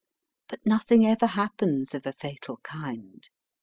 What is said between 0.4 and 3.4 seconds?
But nothing ever happens of a fatal kind.